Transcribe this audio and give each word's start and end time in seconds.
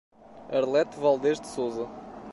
Arlete 0.51 0.99
Valdez 0.99 1.39
de 1.39 1.45
Souza 1.45 1.87